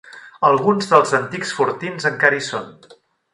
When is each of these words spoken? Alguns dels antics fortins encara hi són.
Alguns 0.47 0.87
dels 0.93 1.13
antics 1.17 1.51
fortins 1.59 2.09
encara 2.11 2.41
hi 2.41 2.43
són. 2.49 2.73